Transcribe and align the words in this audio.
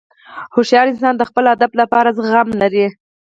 هوښیار 0.53 0.85
انسان 0.91 1.13
د 1.17 1.23
خپل 1.29 1.45
هدف 1.53 1.71
لپاره 1.81 2.13
زغم 2.17 2.49
لري. 2.61 2.85